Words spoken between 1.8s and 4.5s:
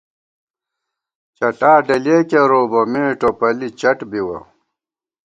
ڈلِیَہ کېروؤ بہ، مے ٹوپَلی چٹ بِوَہ